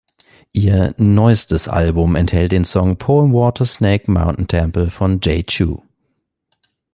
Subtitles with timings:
[0.51, 5.83] Ihr neustes Album enthält den Song "Poem Water Snake Mountain Temple" von Jay Chou.